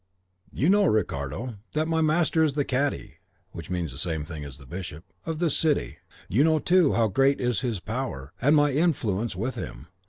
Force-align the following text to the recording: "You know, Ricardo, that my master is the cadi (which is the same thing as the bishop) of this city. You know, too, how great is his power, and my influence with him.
"You 0.51 0.67
know, 0.67 0.85
Ricardo, 0.85 1.57
that 1.73 1.87
my 1.87 2.01
master 2.01 2.41
is 2.41 2.53
the 2.53 2.65
cadi 2.65 3.19
(which 3.51 3.69
is 3.69 3.91
the 3.91 3.99
same 3.99 4.25
thing 4.25 4.43
as 4.43 4.57
the 4.57 4.65
bishop) 4.65 5.03
of 5.27 5.37
this 5.37 5.55
city. 5.55 5.99
You 6.27 6.43
know, 6.43 6.57
too, 6.57 6.93
how 6.93 7.07
great 7.07 7.39
is 7.39 7.61
his 7.61 7.79
power, 7.79 8.33
and 8.41 8.55
my 8.55 8.71
influence 8.71 9.35
with 9.35 9.53
him. 9.53 9.89